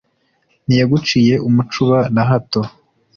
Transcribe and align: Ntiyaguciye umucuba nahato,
Ntiyaguciye 0.65 1.33
umucuba 1.47 1.97
nahato, 2.15 2.61